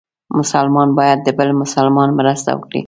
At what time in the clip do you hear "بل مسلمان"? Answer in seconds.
1.37-2.09